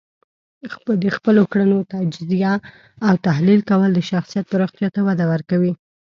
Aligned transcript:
د 1.03 1.05
خپلو 1.15 1.41
کړنو 1.51 1.77
تجزیه 1.93 2.53
او 3.07 3.13
تحلیل 3.27 3.61
کول 3.69 3.89
د 3.93 3.99
شخصیت 4.11 4.45
پراختیا 4.51 4.87
ته 4.95 5.01
وده 5.07 5.25
ورکوي. 5.33 5.73